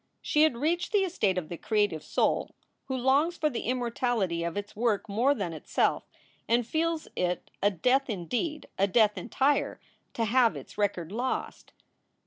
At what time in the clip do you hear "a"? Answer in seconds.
7.61-7.69, 8.79-8.87